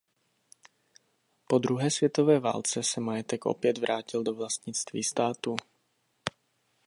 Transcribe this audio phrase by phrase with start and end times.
[1.47, 5.55] Po druhé světové válce se majetek opět vrátil do vlastnictví státu.